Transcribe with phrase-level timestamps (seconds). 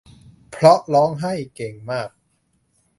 [0.51, 2.09] เพราะร้องไห้เก่งมาก